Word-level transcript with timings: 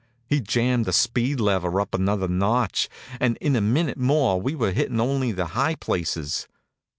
He 0.25 0.41
jammed 0.41 0.85
the 0.85 0.93
speed 0.93 1.39
lever 1.39 1.79
up 1.79 1.93
another 1.93 2.27
notch, 2.27 2.89
and 3.19 3.37
in 3.37 3.55
a 3.55 3.61
minute 3.61 3.99
more 3.99 4.41
we 4.41 4.55
were 4.55 4.71
hittin' 4.71 4.99
only 4.99 5.31
the 5.31 5.49
high 5.53 5.75
places. 5.75 6.47